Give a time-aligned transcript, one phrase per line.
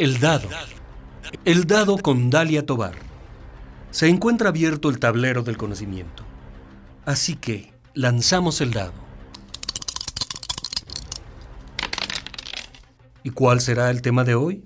[0.00, 0.48] El dado.
[1.44, 2.94] El dado con Dalia Tobar.
[3.90, 6.24] Se encuentra abierto el tablero del conocimiento.
[7.04, 8.94] Así que lanzamos el dado.
[13.22, 14.64] ¿Y cuál será el tema de hoy?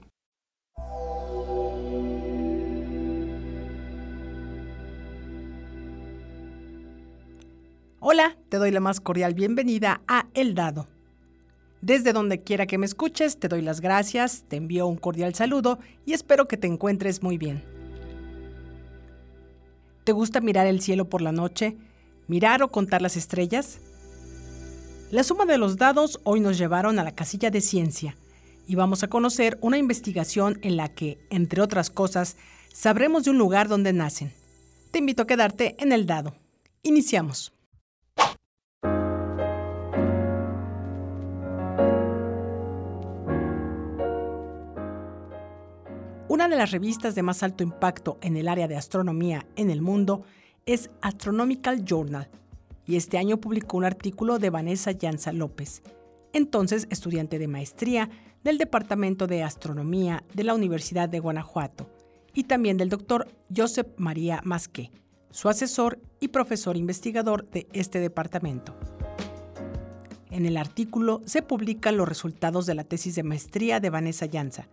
[7.98, 10.93] Hola, te doy la más cordial bienvenida a El Dado
[11.84, 15.78] desde donde quiera que me escuches, te doy las gracias, te envío un cordial saludo
[16.06, 17.62] y espero que te encuentres muy bien.
[20.04, 21.76] ¿Te gusta mirar el cielo por la noche?
[22.26, 23.80] ¿Mirar o contar las estrellas?
[25.10, 28.16] La suma de los dados hoy nos llevaron a la casilla de ciencia
[28.66, 32.38] y vamos a conocer una investigación en la que, entre otras cosas,
[32.72, 34.32] sabremos de un lugar donde nacen.
[34.90, 36.34] Te invito a quedarte en el dado.
[36.82, 37.53] Iniciamos.
[46.44, 49.80] Una de las revistas de más alto impacto en el área de astronomía en el
[49.80, 50.24] mundo
[50.66, 52.28] es Astronomical Journal,
[52.84, 55.82] y este año publicó un artículo de Vanessa Llanza López,
[56.34, 58.10] entonces estudiante de maestría
[58.42, 61.88] del Departamento de Astronomía de la Universidad de Guanajuato,
[62.34, 64.90] y también del doctor Josep María Masqué,
[65.30, 68.76] su asesor y profesor investigador de este departamento.
[70.30, 74.68] En el artículo se publican los resultados de la tesis de maestría de Vanessa Llanza,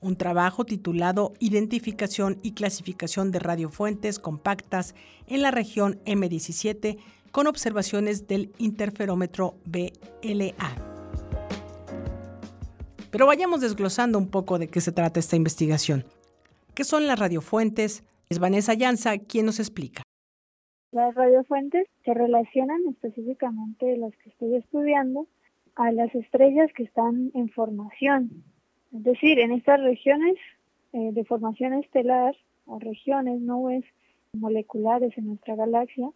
[0.00, 4.94] un trabajo titulado Identificación y clasificación de radiofuentes compactas
[5.26, 6.98] en la región M17
[7.30, 10.88] con observaciones del interferómetro BLA.
[13.10, 16.04] Pero vayamos desglosando un poco de qué se trata esta investigación.
[16.74, 18.04] ¿Qué son las radiofuentes?
[18.28, 20.02] Es Vanessa Llanza quien nos explica.
[20.92, 25.26] Las radiofuentes se relacionan específicamente las que estoy estudiando
[25.74, 28.44] a las estrellas que están en formación
[28.92, 30.36] es decir, en estas regiones
[30.92, 32.34] eh, de formación estelar
[32.66, 33.84] o regiones, nubes
[34.32, 36.10] moleculares en nuestra galaxia,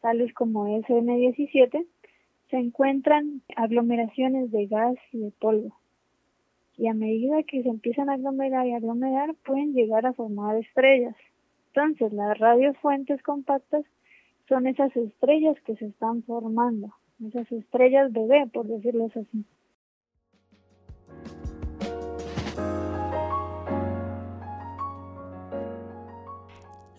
[0.00, 1.86] tales como SM17,
[2.50, 5.76] se encuentran aglomeraciones de gas y de polvo.
[6.76, 11.14] Y a medida que se empiezan a aglomerar y aglomerar, pueden llegar a formar estrellas.
[11.68, 13.84] Entonces, las radiofuentes compactas
[14.48, 16.92] son esas estrellas que se están formando,
[17.24, 19.44] esas estrellas bebé, por decirlo así.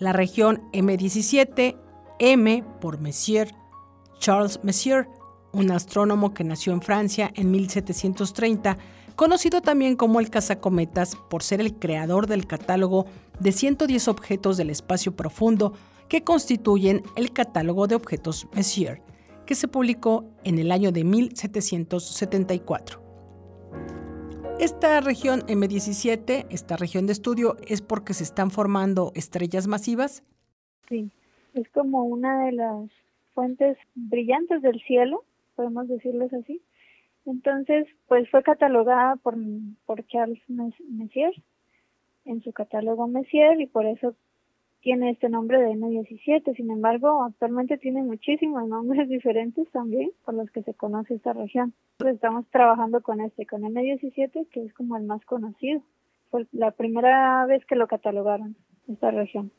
[0.02, 1.78] La región M17,
[2.18, 3.54] M por Messier,
[4.20, 5.08] Charles Messier,
[5.54, 8.80] un astrónomo que nació en Francia en 1730,
[9.16, 13.06] conocido también como el cazacometas por ser el creador del catálogo
[13.40, 15.74] de 110 objetos del espacio profundo
[16.10, 19.04] que constituyen el catálogo de objetos Messier,
[19.46, 24.01] que se publicó en el año de 1774.
[24.62, 30.24] Esta región M17, esta región de estudio, es porque se están formando estrellas masivas.
[30.88, 31.10] Sí,
[31.56, 32.92] es como una de las
[33.34, 35.24] fuentes brillantes del cielo,
[35.56, 36.62] podemos decirles así.
[37.26, 39.36] Entonces, pues fue catalogada por,
[39.88, 41.34] por Charles Messier
[42.26, 44.14] en su catálogo Messier y por eso
[44.82, 46.56] tiene este nombre de M17.
[46.56, 51.74] Sin embargo, actualmente tiene muchísimos nombres diferentes también por los que se conoce esta región.
[52.06, 55.82] estamos trabajando con este, con M17, que es como el más conocido.
[56.30, 58.56] Fue la primera vez que lo catalogaron,
[58.88, 59.52] esta región.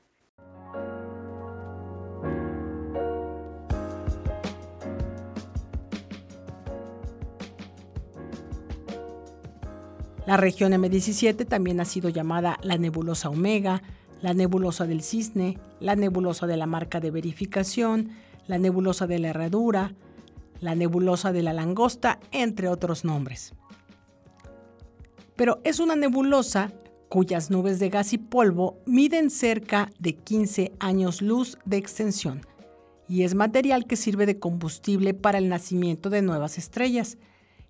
[10.25, 13.83] La región M17 también ha sido llamada la nebulosa Omega,
[14.23, 18.11] la nebulosa del cisne, la nebulosa de la marca de verificación,
[18.47, 19.95] la nebulosa de la herradura,
[20.61, 23.53] la nebulosa de la langosta, entre otros nombres.
[25.37, 26.73] Pero es una nebulosa
[27.09, 32.47] cuyas nubes de gas y polvo miden cerca de 15 años luz de extensión
[33.07, 37.19] y es material que sirve de combustible para el nacimiento de nuevas estrellas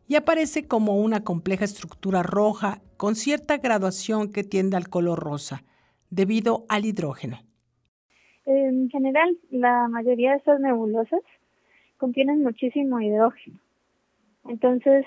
[0.06, 5.64] y aparece como una compleja estructura roja con cierta graduación que tiende al color rosa,
[6.12, 7.38] debido al hidrógeno?
[8.44, 11.22] En general, la mayoría de estas nebulosas
[11.96, 13.58] contienen muchísimo hidrógeno.
[14.48, 15.06] Entonces,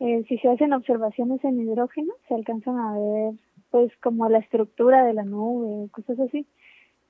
[0.00, 3.34] eh, si se hacen observaciones en hidrógeno, se alcanzan a ver
[3.70, 6.46] pues como la estructura de la nube, cosas así.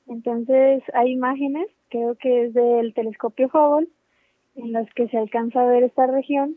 [0.08, 3.88] Entonces, hay imágenes, creo que es del telescopio Hubble,
[4.56, 6.56] en las que se alcanza a ver esta región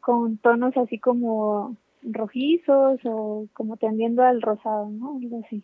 [0.00, 5.18] con tonos así como rojizos o como tendiendo al rosado, ¿no?
[5.22, 5.62] Algo así.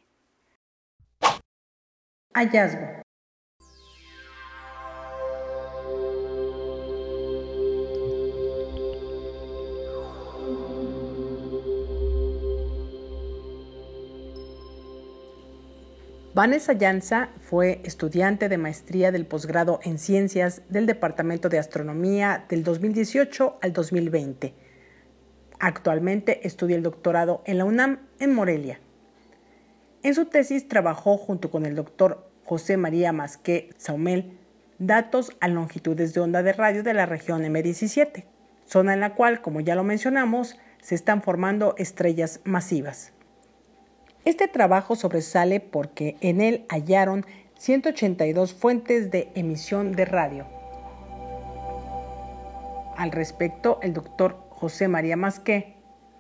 [2.35, 3.05] Hallazgo.
[16.35, 22.65] Vanessa Llanza fue estudiante de maestría del posgrado en ciencias del Departamento de Astronomía del
[22.65, 24.55] 2018 al 2020.
[25.61, 28.81] Actualmente estudia el doctorado en la UNAM en Morelia.
[30.05, 34.39] En su tesis trabajó junto con el doctor José María Masqué Saumel
[34.79, 38.25] datos a longitudes de onda de radio de la región M17,
[38.67, 43.15] zona en la cual, como ya lo mencionamos, se están formando estrellas masivas.
[44.27, 47.25] Este trabajo sobresale porque en él hallaron
[47.57, 50.47] 182 fuentes de emisión de radio.
[52.99, 55.74] Al respecto, el doctor José María Masqué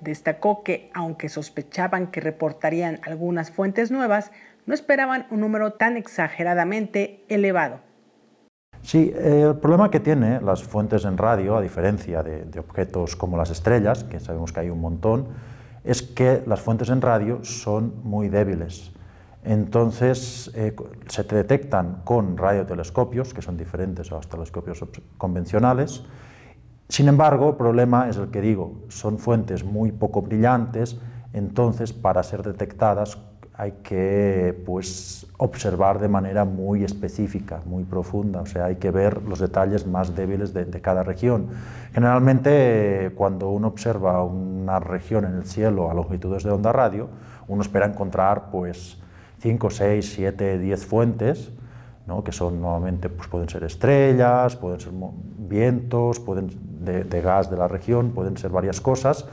[0.04, 4.30] destacó que, aunque sospechaban que reportarían algunas fuentes nuevas,
[4.66, 7.80] no esperaban un número tan exageradamente elevado.
[8.82, 13.38] Sí, eh, el problema que tiene las fuentes en radio, a diferencia de, objetos como
[13.38, 15.28] las estrellas, que sabemos que hay un montón,
[15.84, 18.92] es que las fuentes en radio son muy débiles.
[19.42, 20.74] Entonces, eh,
[21.06, 24.84] se detectan con radiotelescopios, que son diferentes a los telescopios
[25.18, 26.04] convencionales.
[26.88, 30.98] Sin embargo, el problema es el que digo, son fuentes muy poco brillantes,
[31.32, 33.18] entonces para ser detectadas
[33.56, 39.22] hay que pues, observar de manera muy específica, muy profunda, o sea, hay que ver
[39.22, 41.48] los detalles más débiles de, cada región.
[41.92, 47.08] Generalmente, cuando uno observa una región en el cielo a longitudes de onda radio,
[47.46, 48.98] uno espera encontrar pues,
[49.38, 51.52] 5, 6, 7, 10 fuentes,
[52.08, 52.24] ¿no?
[52.24, 54.92] que son normalmente pues, pueden ser estrellas, pueden ser
[55.48, 56.50] vientos, pueden,
[56.84, 59.26] de, gas de la región, pueden ser varias cosas,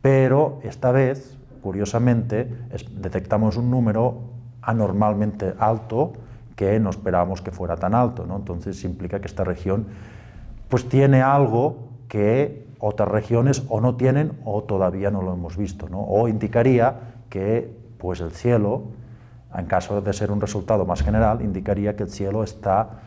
[0.00, 2.52] pero esta vez curiosamente,
[2.96, 4.18] detectamos un número
[4.60, 6.12] anormalmente alto
[6.56, 8.26] que no esperábamos que fuera tan alto.
[8.26, 8.36] ¿no?
[8.36, 9.86] Entonces implica que esta región
[10.68, 15.88] pues, tiene algo que otras regiones o no tienen o todavía no lo hemos visto.
[15.88, 16.00] ¿no?
[16.00, 18.82] O indicaría que pues, el cielo,
[19.56, 23.02] en caso de ser un resultado más general, indicaría que el cielo está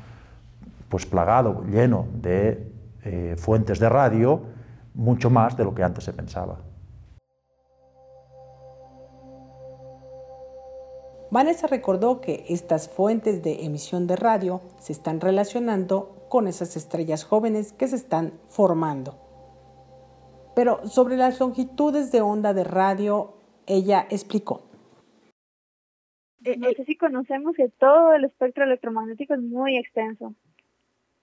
[0.96, 2.72] pues, plagado, lleno de
[3.04, 4.44] eh, fuentes de radio,
[4.94, 6.58] mucho más de lo que antes se pensaba.
[11.30, 17.26] Vanessa recordó que estas fuentes de emisión de radio se están relacionando con esas estrellas
[17.26, 19.20] jóvenes que se están formando.
[20.56, 23.34] Pero sobre las longitudes de onda de radio,
[23.68, 24.62] ella explicó.
[26.46, 30.34] Eh, no sé si conocemos que todo el espectro electromagnético es muy extenso.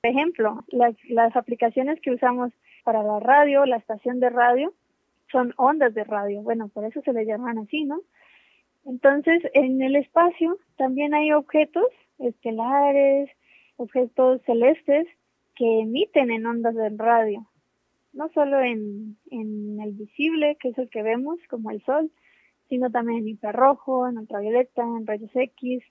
[0.03, 2.53] Por ejemplo, las, aplicaciones que usamos
[2.83, 4.75] para la radio, la estación de radio,
[5.31, 6.43] son ondas de radio.
[6.43, 8.01] Bueno, por eso se le llaman así, ¿no?
[8.85, 11.87] Entonces, en el espacio también hay objetos
[12.19, 13.31] estelares,
[13.77, 15.07] objetos celestes
[15.55, 17.47] que emiten en ondas de radio,
[18.13, 22.11] no solo en, en el visible, que es el que vemos, como el Sol,
[22.69, 25.85] sino también en infrarrojo, en ultravioleta, en rayos X,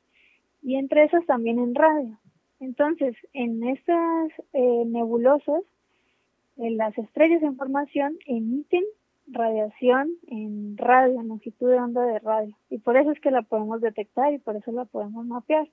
[0.62, 2.20] y entre esas también en radio.
[2.62, 5.64] Entonces, en estas eh, nebulosas,
[6.58, 8.84] eh, las estrellas en formación emiten
[9.28, 12.56] radiación en radio, en longitud de onda de radio.
[12.70, 15.68] Y por eso es que la podemos detectar y por eso la podemos mapear.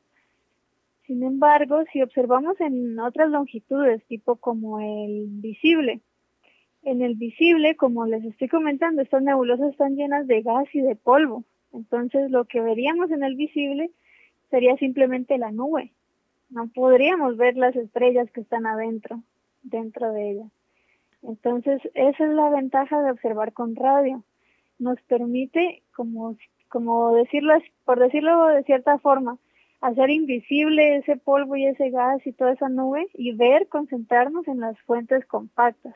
[1.07, 6.01] Sin embargo, si observamos en otras longitudes, tipo como el visible,
[6.85, 10.97] en el visible, como les estoy comentando, estas nebulosas están llenas de gas y de
[10.97, 11.45] polvo.
[11.75, 13.91] Entonces, lo que veríamos en el visible
[14.51, 15.93] sería simplemente la nube.
[16.51, 19.23] No podríamos ver las estrellas que están adentro,
[19.63, 20.47] dentro de ella.
[21.23, 24.23] Entonces, esa es la ventaja de observar con radio.
[24.79, 26.37] Nos permite, como,
[26.69, 29.39] como decirlo, por decirlo de cierta forma,
[29.81, 34.61] hacer invisible ese polvo y ese gas y toda esa nube y ver, concentrarnos en
[34.61, 35.95] las fuentes compactas.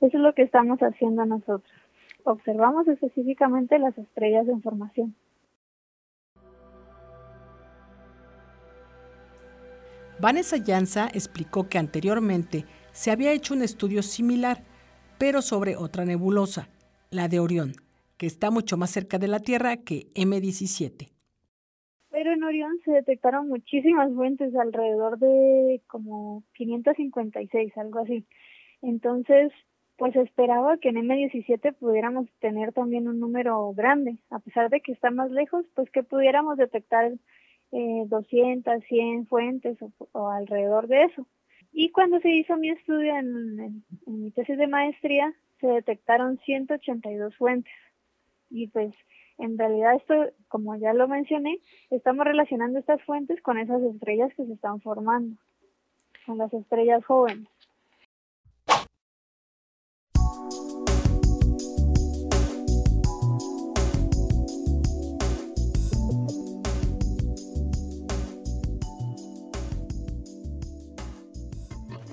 [0.00, 1.72] Eso es lo que estamos haciendo nosotros.
[2.24, 5.14] Observamos específicamente las estrellas en formación.
[10.20, 14.64] Vanessa Llanza explicó que anteriormente se había hecho un estudio similar,
[15.16, 16.68] pero sobre otra nebulosa,
[17.10, 17.72] la de Orión,
[18.16, 21.12] que está mucho más cerca de la Tierra que M17.
[22.10, 28.26] Pero en Orión se detectaron muchísimas fuentes, alrededor de como 556, algo así.
[28.82, 29.52] Entonces,
[29.98, 34.90] pues esperaba que en M17 pudiéramos tener también un número grande, a pesar de que
[34.90, 37.12] está más lejos, pues que pudiéramos detectar
[37.72, 39.78] eh, 200, 100 fuentes
[40.12, 41.26] o alrededor de eso.
[41.72, 47.72] Y cuando se hizo mi estudio en, mi tesis de maestría, se detectaron 182 fuentes.
[48.50, 48.94] Y pues
[49.38, 50.14] en realidad esto,
[50.48, 51.58] como ya lo mencioné,
[51.90, 55.36] estamos relacionando estas fuentes con esas estrellas que se están formando,
[56.26, 57.48] con las estrellas jóvenes.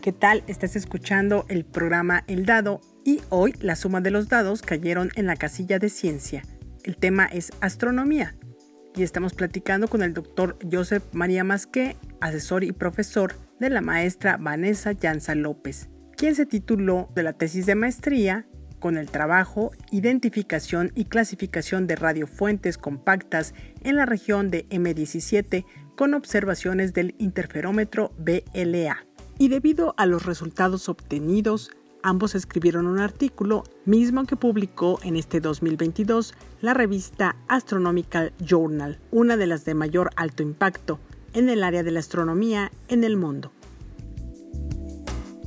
[0.05, 0.43] ¿Qué tal?
[0.45, 5.25] Estás escuchando el programa El Dado y hoy la suma de los dados cayeron en
[5.25, 6.43] la casilla de ciencia.
[6.83, 8.35] El tema es astronomía
[8.95, 14.38] y estamos platicando con el doctor Joseph María Masqué, asesor y profesor de la maestra
[14.38, 18.45] Vanessa Llanza López, quien se tituló de la tesis de maestría
[18.77, 25.65] con el trabajo Identificación y clasificación de radiofuentes compactas en la región de M17
[25.97, 29.03] con observaciones del interferómetro BLA
[29.38, 31.72] y debido a los resultados obtenidos,
[32.04, 39.38] ambos escribieron un artículo, mismo que publicó en este 2022 la revista Astronomical Journal, una
[39.38, 41.00] de las de mayor alto impacto
[41.34, 43.51] en el área de la astronomía en el mundo.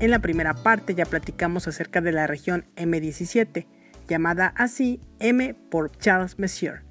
[0.00, 3.66] En la primera parte ya platicamos acerca de la región M17,
[4.08, 6.87] llamada así M por Charles Messier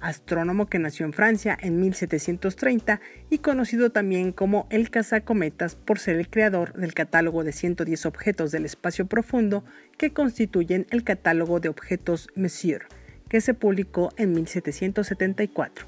[0.00, 6.16] astrónomo que nació en Francia en 1730 y conocido también como el cazacometas por ser
[6.16, 9.64] el creador del catálogo de 110 objetos del espacio profundo
[9.98, 12.86] que constituyen el catálogo de objetos Messier,
[13.28, 15.86] que se publicó en 1774.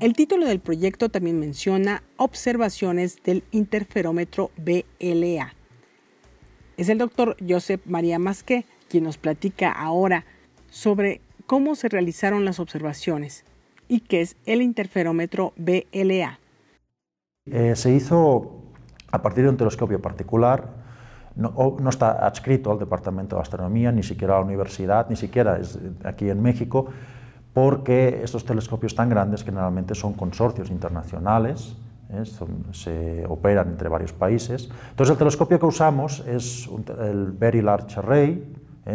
[0.00, 5.54] El título del proyecto también menciona observaciones del interferómetro BLA.
[6.76, 10.24] Es el doctor Joseph María Masqué quien nos platica ahora
[10.70, 13.44] sobre cómo se realizaron las observaciones
[13.88, 16.38] y qué es el interferómetro BLA.
[17.46, 18.64] Eh, se hizo
[19.10, 20.68] a partir de un telescopio particular,
[21.36, 25.78] no, está adscrito al Departamento de Astronomía, ni siquiera a la universidad, ni siquiera es
[26.04, 26.86] aquí en México,
[27.54, 31.76] porque estos telescopios tan grandes generalmente son consorcios internacionales,
[32.10, 32.24] ¿eh?
[32.72, 34.68] se operan entre varios países.
[34.90, 36.68] Entonces el telescopio que usamos es
[37.00, 38.44] el Very Large Array,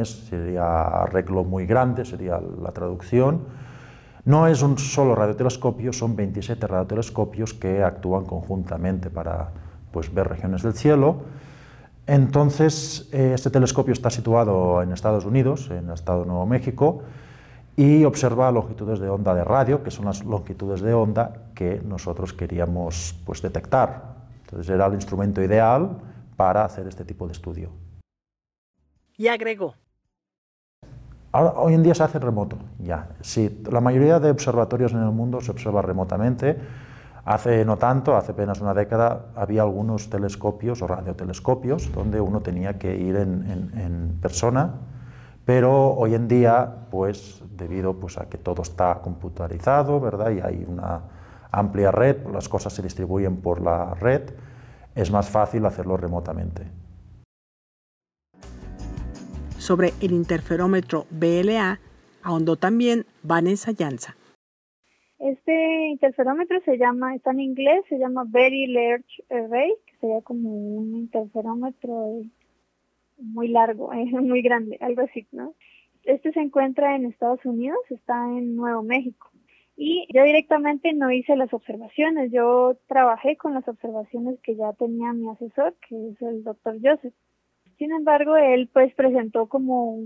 [0.04, 3.42] sería arreglo muy grande, sería la traducción.
[4.26, 9.50] No es un solo radiotelescopio, son 27 radiotelescopios que actúan conjuntamente para
[9.92, 11.18] pues, ver regiones del cielo.
[12.08, 17.04] Entonces, eh, este telescopio está situado en Estados Unidos, en el estado de Nuevo México,
[17.76, 22.34] y observa longitudes de onda de radio, que son las longitudes de onda que nosotros
[22.34, 24.16] queríamos pues, detectar.
[24.46, 25.98] Entonces, era el instrumento ideal
[26.36, 27.70] para hacer este tipo de estudio.
[29.18, 29.76] Y agregó,
[31.34, 33.10] hoy en día se hace remoto, ya.
[33.22, 36.58] Sí, la mayoría de observatorios en el mundo se observa remotamente.
[37.26, 42.78] Hace no tanto, hace apenas una década, había algunos telescopios o radiotelescopios donde uno tenía
[42.78, 44.74] que ir en, persona,
[45.46, 50.32] pero hoy en día, pues debido pues, a que todo está computarizado, ¿verdad?
[50.32, 51.02] Y hay una
[51.52, 54.22] amplia red, las cosas se distribuyen por la red,
[54.96, 56.83] es más fácil hacerlo remotamente
[59.64, 61.80] sobre el interferómetro BLA
[62.22, 64.18] ahondó también Vanessa Llanza.
[65.20, 70.50] Este interferómetro se llama, está en inglés, se llama Very Large Array, que sería como
[70.50, 72.24] un interferómetro
[73.18, 73.90] muy largo,
[74.22, 75.54] muy grande, algo así, ¿no?
[76.04, 79.32] Este se encuentra en Estados Unidos, está en Nuevo México.
[79.78, 85.14] Y yo directamente no hice las observaciones, yo trabajé con las observaciones que ya tenía
[85.14, 87.14] mi asesor, que es el doctor Joseph.
[87.78, 89.98] Sin embargo, él pues presentó como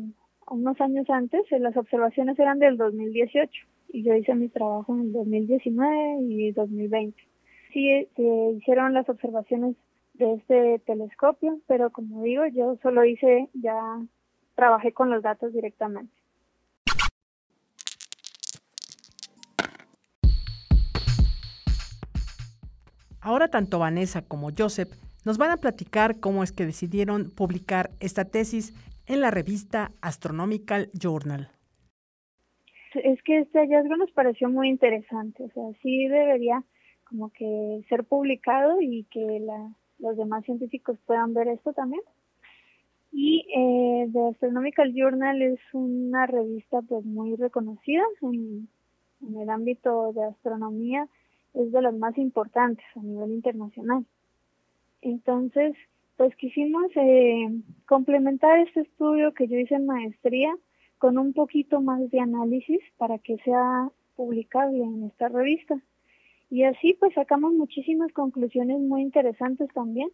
[0.49, 3.51] unos años antes, eh, las observaciones eran del 2018
[3.89, 7.21] y yo hice mi trabajo en el 2019 y 2020.
[7.73, 9.75] Sí, se hicieron las observaciones
[10.13, 13.75] de este telescopio, pero como digo, yo solo hice, ya
[14.55, 16.13] trabajé con los datos directamente.
[23.21, 24.89] Ahora tanto Vanessa como Joseph
[25.27, 28.73] nos van a platicar cómo es que decidieron publicar esta tesis
[29.07, 31.49] en la revista Astronomical Journal.
[32.93, 36.63] Es que este hallazgo nos pareció muy interesante, o sea, sí debería
[37.03, 39.45] como que ser publicado y que
[39.99, 42.01] los demás científicos puedan ver esto también.
[43.11, 48.69] Y eh, The Astronomical Journal es una revista pues muy reconocida en,
[49.41, 51.05] el ámbito de astronomía,
[51.53, 54.05] es de las más importantes a nivel internacional.
[55.07, 55.73] Entonces,
[56.17, 57.47] pues quisimos eh,
[57.85, 60.53] complementar este estudio que yo hice en maestría
[60.97, 65.79] con un poquito más de análisis para que sea publicable en esta revista.
[66.49, 70.09] Y así pues sacamos muchísimas conclusiones muy interesantes también,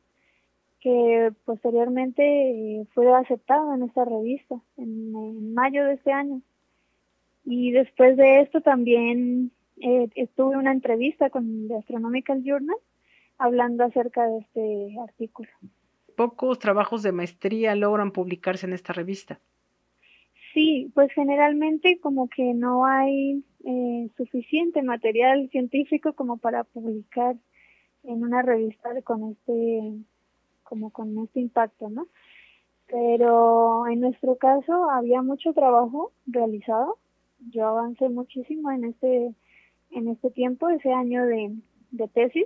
[0.80, 6.42] que posteriormente eh, fue aceptado en esta revista en, mayo de este año.
[7.46, 12.78] Y después de esto también eh, estuve una entrevista con The Astronomical Journal
[13.38, 15.50] hablando acerca de este artículo.
[16.16, 19.40] Pocos trabajos de maestría logran publicarse en esta revista.
[20.54, 27.36] Sí, pues generalmente como que no hay eh, suficiente material científico como para publicar
[28.04, 29.94] en una revista con este,
[30.64, 32.08] como con este impacto, ¿no?
[32.88, 37.00] Pero en nuestro caso había mucho trabajo realizado.
[37.50, 39.34] Yo avancé muchísimo en este,
[39.90, 41.56] en este tiempo, ese año de,
[41.92, 42.46] de tesis,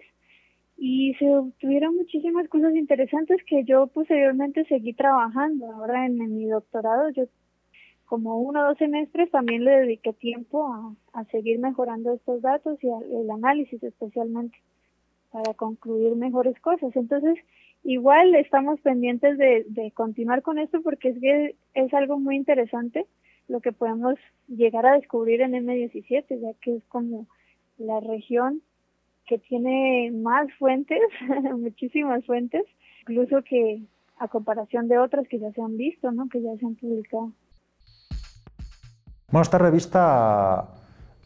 [0.77, 5.71] y se obtuvieron muchísimas cosas interesantes que yo posteriormente seguí trabajando.
[5.71, 7.25] Ahora en, mi doctorado, yo
[8.05, 12.81] como uno o dos semestres también le dediqué tiempo a, a seguir mejorando estos datos
[12.83, 14.57] y el análisis especialmente
[15.31, 16.95] para concluir mejores cosas.
[16.95, 17.37] Entonces,
[17.83, 23.07] igual estamos pendientes de, de continuar con esto porque es que es algo muy interesante
[23.47, 24.15] lo que podemos
[24.47, 27.27] llegar a descubrir en M17, ya que es como
[27.77, 28.61] la región
[29.27, 31.01] que tiene más fuentes,
[31.57, 32.63] muchísimas fuentes,
[33.07, 33.83] incluso que
[34.19, 36.27] a comparación de otras que ya se han visto, ¿no?
[36.29, 37.31] que ya se han publicado.
[39.29, 40.69] Bueno, esta revista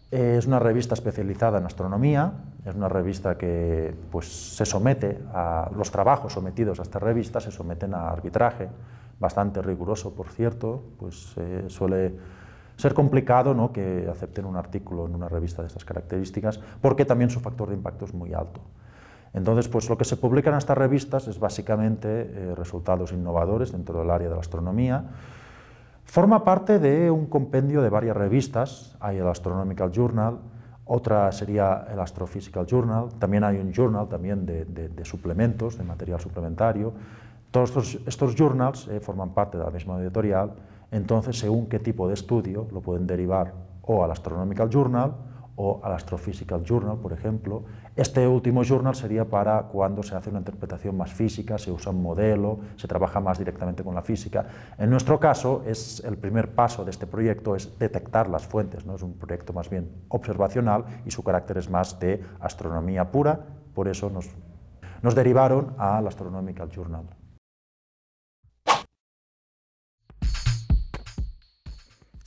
[0.09, 2.33] es una revista especializada en astronomía,
[2.65, 7.51] es una revista que pues, se somete a los trabajos sometidos a esta revista, se
[7.51, 8.67] someten a arbitraje,
[9.19, 12.13] bastante riguroso, por cierto, pues eh, suele
[12.81, 13.71] ser complicado ¿no?
[13.71, 17.75] que acepten un artículo en una revista de estas características, porque también su factor de
[17.75, 18.59] impacto es muy alto.
[19.33, 23.99] Entonces, pues lo que se publica en estas revistas es básicamente eh, resultados innovadores dentro
[23.99, 25.05] del área de la astronomía.
[26.03, 30.39] Forma parte de un compendio de varias revistas, hay el Astronomical Journal,
[30.85, 36.91] otra sería el Astrophysical Journal, también hay un journal también de, suplementos, de material suplementario.
[37.51, 40.51] Todos estos, estos journals eh, forman parte de la misma editorial
[40.91, 45.15] entonces, según qué tipo de estudio, lo pueden derivar o al Astronomical Journal
[45.55, 47.63] o al Astrophysical Journal, por ejemplo.
[47.95, 52.01] Este último journal sería para cuando se hace una interpretación más física, se usa un
[52.01, 54.45] modelo, se trabaja más directamente con la física.
[54.77, 58.95] En nuestro caso, es el primer paso de este proyecto es detectar las fuentes, ¿no?
[58.95, 63.39] es un proyecto más bien observacional y su carácter es más de astronomía pura,
[63.73, 64.29] por eso nos,
[65.01, 67.20] nos derivaron al Astronomical Journal.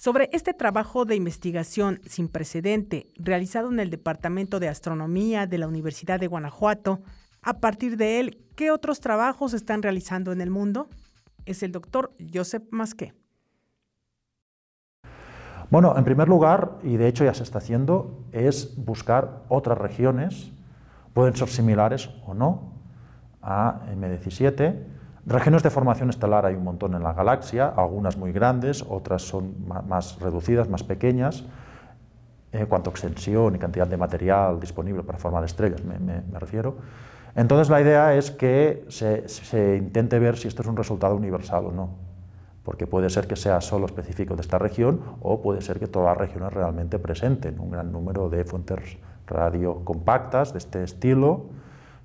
[0.04, 5.66] Sobre este trabajo de investigación sin precedente realizado en el Departamento de Astronomía de la
[5.66, 7.00] Universidad de Guanajuato.
[7.40, 10.90] A partir de él, ¿qué otros trabajos están realizando en el mundo?
[11.46, 13.14] Es el doctor Joseph Masqué.
[15.70, 20.52] Bueno, en primer lugar, y de hecho ya se está haciendo, es buscar otras regiones,
[21.14, 22.74] pueden ser similares o no,
[23.40, 24.84] a M17,
[25.26, 29.54] Regiones de formación estelar hay un montón en la galaxia, algunas muy grandes, otras son
[29.66, 31.44] más reducidas, más pequeñas,
[32.52, 36.76] en cuanto a extensión y cantidad de material disponible para formar estrellas, me, refiero.
[37.34, 41.66] Entonces la idea es que se, se, intente ver si esto es un resultado universal
[41.66, 41.88] o no,
[42.62, 46.08] porque puede ser que sea solo específico de esta región o puede ser que todas
[46.08, 51.46] las regiones realmente presenten un gran número de fuentes radiocompactas de este estilo,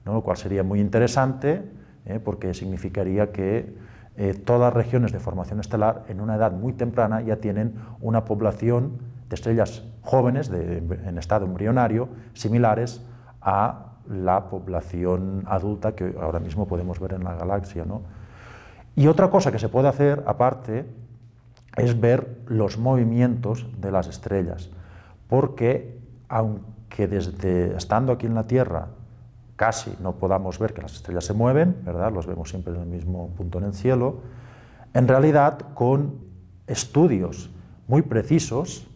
[0.06, 0.14] ¿no?
[0.14, 2.20] lo cual sería muy interesante ¿eh?
[2.20, 3.74] porque significaría que
[4.18, 8.98] eh, todas regiones de formación estelar en una edad muy temprana ya tienen una población
[9.30, 13.02] de estrellas jóvenes en estado embrionario similares
[13.42, 17.86] a la población adulta que ahora mismo podemos ver en la galaxia.
[18.96, 20.86] Y otra cosa que se puede hacer aparte
[21.78, 24.70] es ver los movimientos de las estrellas,
[25.28, 28.88] porque aunque desde estando aquí en la Tierra
[29.60, 32.14] casi no podamos ver que las estrellas se mueven, ¿verdad?
[32.14, 34.22] los vemos siempre en el mismo punto en el cielo,
[34.94, 36.16] en realidad con
[36.66, 37.50] estudios
[37.86, 38.88] muy precisos,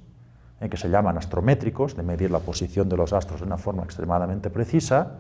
[0.62, 3.84] en que se llaman astrométricos, de medir la posición de los astros de una forma
[3.84, 5.18] extremadamente precisa,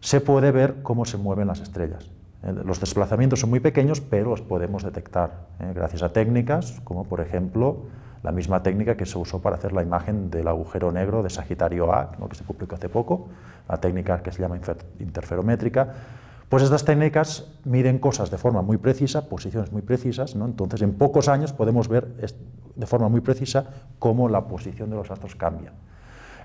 [0.00, 2.10] se puede ver cómo se mueven las estrellas.
[2.42, 5.72] Eh, los desplazamientos son muy pequeños, pero los podemos detectar ¿eh?
[5.74, 7.86] gracias a técnicas como, por ejemplo,
[8.22, 11.92] la misma técnica que se usó para hacer la imagen del agujero negro de Sagitario
[11.92, 13.28] A, que se publicó hace poco,
[13.68, 14.58] la técnica que se llama
[14.98, 15.94] interferométrica.
[16.48, 20.46] Pues estas técnicas miden cosas de forma muy precisa, posiciones muy precisas, ¿no?
[20.46, 22.08] entonces en pocos años podemos ver
[22.74, 23.66] de forma muy precisa
[23.98, 25.72] cómo la posición de los astros cambia.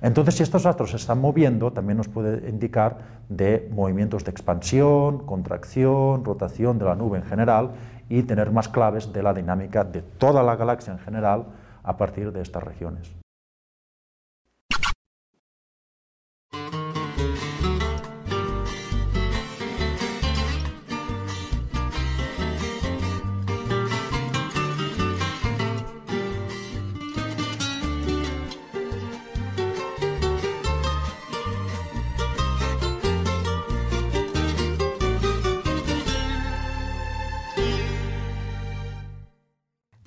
[0.02, 2.98] Entonces, si estos astros se están moviendo, también nos puede indicar
[3.30, 7.72] de movimientos de expansión, contracción, rotación de la nube en general
[8.10, 11.46] y tener más claves de la dinámica de toda la galaxia en general
[11.84, 13.23] a partir de estas regiones.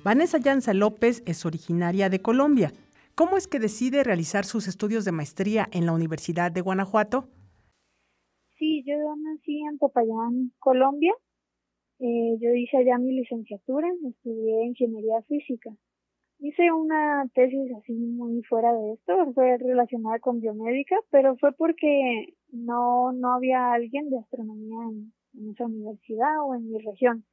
[0.06, 2.70] Vanessa Llanza López es originaria de Colombia.
[3.16, 7.24] ¿Cómo es que decide realizar sus estudios de maestría en la Universidad de Guanajuato?
[8.56, 11.12] Sí, yo nací en Popayán, Colombia.
[11.98, 15.70] Eh, yo hice allá mi licenciatura, estudié ingeniería física.
[16.38, 22.32] Hice una tesis así muy fuera de esto, fue relacionada con biomédica, pero fue porque
[22.52, 27.24] no, no había alguien de astronomía en, en esa universidad o en mi región.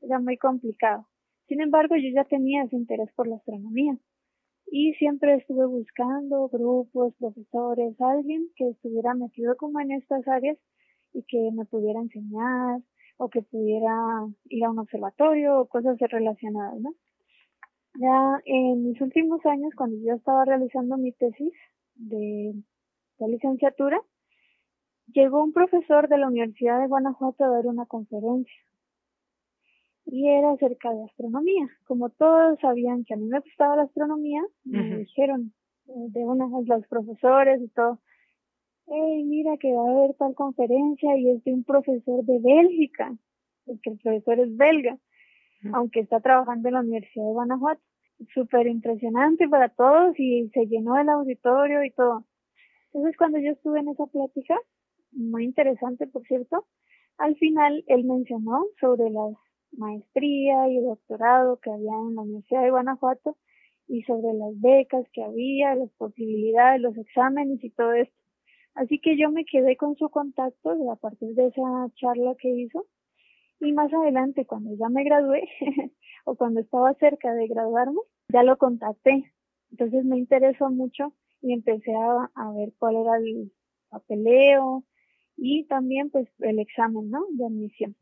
[0.00, 1.06] Era muy complicado.
[1.48, 3.96] Sin embargo, yo ya tenía ese interés por la astronomía
[4.66, 10.58] y siempre estuve buscando grupos, profesores, alguien que estuviera metido como en estas áreas
[11.12, 12.80] y que me pudiera enseñar
[13.16, 13.94] o que pudiera
[14.46, 16.94] ir a un observatorio o cosas relacionadas, ¿no?
[17.98, 21.52] Ya en mis últimos años, cuando yo estaba realizando mi tesis
[21.94, 22.52] de,
[23.18, 23.98] de licenciatura,
[25.06, 28.65] llegó un profesor de la Universidad de Guanajuato a dar una conferencia
[30.06, 31.68] y era acerca de astronomía.
[31.84, 35.52] Como todos sabían que a mí me gustaba la astronomía, me dijeron
[35.88, 38.00] eh, de una de los profesores y todo,
[38.86, 43.16] hey, mira que va a haber tal conferencia y es de un profesor de Bélgica,
[43.64, 44.96] porque el profesor es belga,
[45.72, 47.82] aunque está trabajando en la Universidad de Guanajuato.
[48.32, 52.24] Súper impresionante para todos y se llenó el auditorio y todo.
[52.86, 54.58] Entonces cuando yo estuve en esa plática,
[55.12, 56.66] muy interesante por cierto,
[57.18, 59.34] al final él mencionó sobre las
[59.76, 63.36] maestría y doctorado que había en la Universidad de Guanajuato
[63.88, 68.16] y sobre las becas que había, las posibilidades, los exámenes y todo esto.
[68.74, 71.62] Así que yo me quedé con su contacto a partir de esa
[71.94, 72.86] charla que hizo
[73.60, 75.48] y más adelante cuando ya me gradué
[76.24, 79.32] o cuando estaba cerca de graduarme, ya lo contacté.
[79.70, 83.52] Entonces me interesó mucho y empecé a, a ver cuál era el
[83.88, 84.84] papeleo
[85.36, 87.24] y también pues el examen, ¿no?
[87.30, 87.96] De admisión.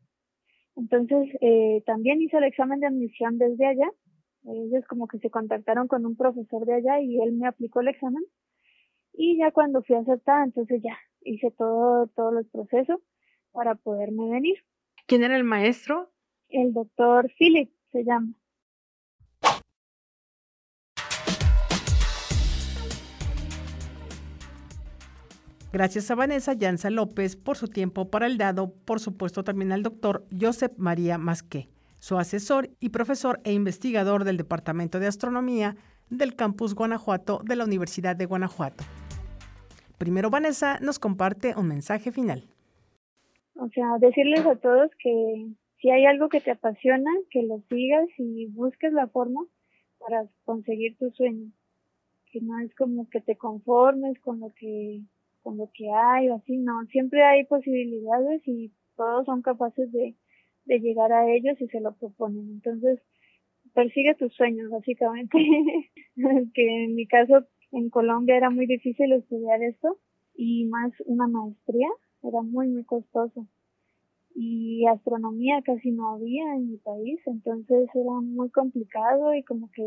[0.75, 3.89] Entonces, eh, también hice el examen de admisión desde allá.
[4.43, 7.87] Ellos como que se contactaron con un profesor de allá y él me aplicó el
[7.87, 8.23] examen.
[9.13, 12.99] Y ya cuando fui aceptada, entonces ya hice todo, todos los procesos
[13.51, 14.57] para poderme venir.
[15.07, 16.11] ¿Quién era el maestro?
[16.49, 18.33] El doctor Philip se llama.
[25.75, 29.83] Gracias a Vanessa Llanza López por su tiempo para el dado, por supuesto también al
[29.83, 31.67] doctor Josep María Masqué,
[31.99, 35.75] su asesor y profesor e investigador del Departamento de Astronomía
[36.09, 38.85] del Campus Guanajuato de la Universidad de Guanajuato.
[39.97, 42.45] Primero Vanessa nos comparte un mensaje final.
[43.55, 45.45] O sea, decirles a todos que
[45.81, 49.41] si hay algo que te apasiona, que lo sigas y busques la forma
[49.99, 51.51] para conseguir tu sueño.
[52.31, 55.01] Que no es como que te conformes con lo que
[55.45, 60.15] con lo que hay o así, no, siempre hay posibilidades y todos son capaces de,
[60.65, 62.49] de llegar a ellos y se lo proponen.
[62.49, 62.99] Entonces,
[63.75, 65.37] persigue tus sueños, básicamente.
[66.55, 69.99] que en mi caso, en Colombia era muy difícil estudiar esto
[70.33, 71.89] y más una maestría,
[72.23, 73.45] era muy, muy costoso.
[74.33, 79.83] Y astronomía casi no había en mi país, entonces era muy complicado y como que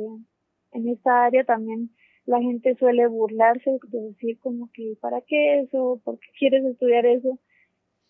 [0.70, 1.90] en esta área también
[2.28, 5.98] la gente suele burlarse de decir como que ¿para qué eso?
[6.04, 7.38] ¿Por qué quieres estudiar eso?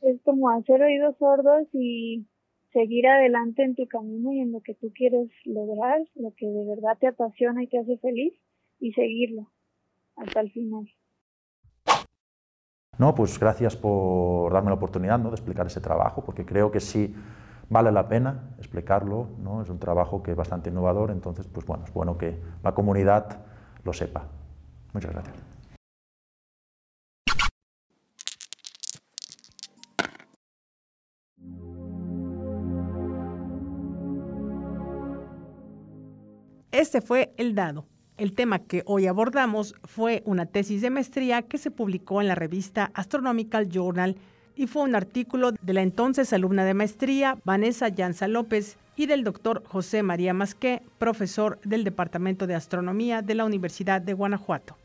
[0.00, 2.26] Es como hacer oídos sordos y
[2.72, 6.64] seguir adelante en tu camino y en lo que tú quieres lograr, lo que de
[6.64, 8.34] verdad te apasiona y te hace feliz
[8.80, 9.52] y seguirlo
[10.16, 10.88] hasta el final.
[12.98, 15.28] No, pues gracias por darme la oportunidad ¿no?
[15.28, 17.14] de explicar ese trabajo, porque creo que sí
[17.68, 19.62] vale la pena explicarlo, ¿no?
[19.62, 23.44] es un trabajo que es bastante innovador, entonces pues bueno, es bueno que la comunidad
[23.88, 24.28] lo sepa.
[24.92, 25.34] Muchas gracias.
[36.70, 37.86] Este fue el dado.
[38.18, 42.34] El tema que hoy abordamos fue una tesis de maestría que se publicó en la
[42.34, 44.16] revista Astronomical Journal
[44.54, 49.22] y fue un artículo de la entonces alumna de maestría Vanessa Llanza López y del
[49.22, 54.76] doctor José María Masqué, profesor del Departamento de Astronomía de la Universidad de Guanajuato.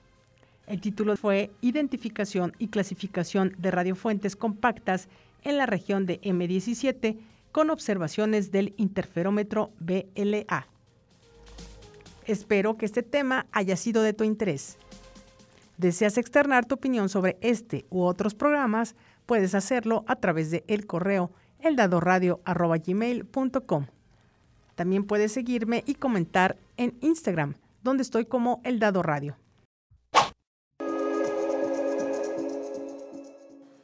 [0.67, 5.07] El título fue Identificación y clasificación de radiofuentes compactas
[5.41, 7.17] en la región de M17
[7.51, 10.67] con observaciones del interferómetro BLA.
[12.27, 14.77] Espero que este tema haya sido de tu interés.
[15.77, 18.95] ¿Deseas externar tu opinión sobre este u otros programas?
[19.25, 23.87] Puedes hacerlo a través de el correo eldadoradio.gmail.com.
[24.75, 29.37] También puedes seguirme y comentar en Instagram, donde estoy como El Dado Radio.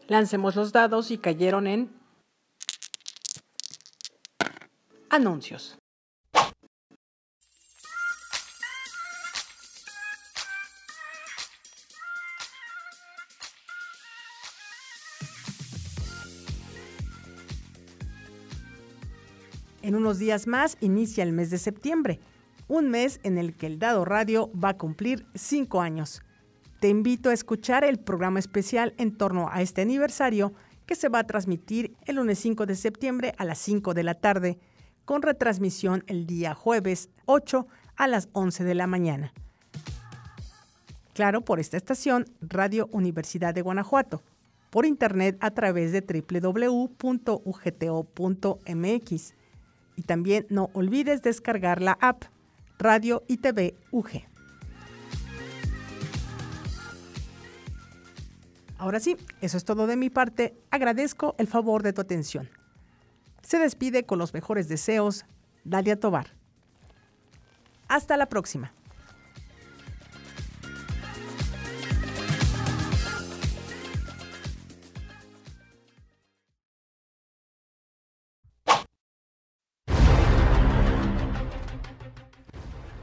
[0.08, 1.90] Lancemos los dados y cayeron en
[5.10, 5.79] anuncios.
[20.18, 22.20] Días más inicia el mes de septiembre,
[22.68, 26.22] un mes en el que el Dado Radio va a cumplir cinco años.
[26.80, 30.54] Te invito a escuchar el programa especial en torno a este aniversario
[30.86, 34.16] que se va a transmitir el lunes 5 de septiembre a las 5 de la
[34.16, 34.58] tarde,
[35.06, 39.34] con retransmisión el día jueves 8 a las 11 de la mañana.
[41.14, 44.24] Claro, por esta estación, Radio Universidad de Guanajuato,
[44.70, 46.94] por internet a través de www.ugto.mx.
[50.00, 52.24] Y también no olvides descargar la app
[52.78, 54.22] Radio y TV UG.
[58.78, 60.56] Ahora sí, eso es todo de mi parte.
[60.72, 62.50] Agradezco el favor de tu atención.
[63.42, 65.26] Se despide con los mejores deseos,
[65.66, 66.28] Dalia Tobar.
[67.90, 68.72] Hasta la próxima.